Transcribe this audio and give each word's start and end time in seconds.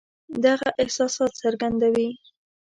دغه 0.45 0.69
احساسات 0.83 1.31
څرګندوي. 1.41 2.09